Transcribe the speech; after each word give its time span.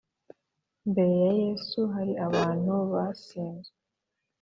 Mbere 0.89 1.13
ya 1.23 1.31
Yesu 1.45 1.79
hari 1.93 2.13
abantu 2.27 2.73
basizwe 2.91 3.77